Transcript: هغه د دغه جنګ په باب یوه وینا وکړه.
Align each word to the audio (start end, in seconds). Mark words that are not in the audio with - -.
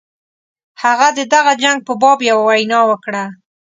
هغه 0.83 1.07
د 1.17 1.19
دغه 1.33 1.53
جنګ 1.63 1.79
په 1.87 1.93
باب 2.01 2.19
یوه 2.29 2.43
وینا 2.49 2.79
وکړه. 2.89 3.23